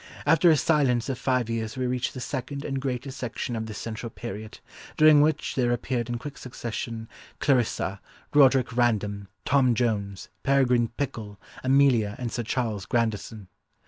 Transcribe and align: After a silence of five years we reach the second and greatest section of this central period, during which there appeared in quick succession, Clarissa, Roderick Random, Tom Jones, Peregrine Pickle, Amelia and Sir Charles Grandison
After 0.25 0.49
a 0.49 0.57
silence 0.57 1.09
of 1.09 1.19
five 1.19 1.47
years 1.47 1.77
we 1.77 1.85
reach 1.85 2.11
the 2.13 2.19
second 2.19 2.65
and 2.65 2.81
greatest 2.81 3.19
section 3.19 3.55
of 3.55 3.67
this 3.67 3.77
central 3.77 4.09
period, 4.09 4.57
during 4.97 5.21
which 5.21 5.53
there 5.53 5.71
appeared 5.71 6.09
in 6.09 6.17
quick 6.17 6.39
succession, 6.39 7.07
Clarissa, 7.37 8.01
Roderick 8.33 8.75
Random, 8.75 9.27
Tom 9.45 9.75
Jones, 9.75 10.29
Peregrine 10.41 10.87
Pickle, 10.97 11.39
Amelia 11.63 12.15
and 12.17 12.31
Sir 12.31 12.41
Charles 12.41 12.87
Grandison 12.87 13.47